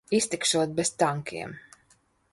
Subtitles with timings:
[0.09, 1.53] Iztikšot bez tankiem.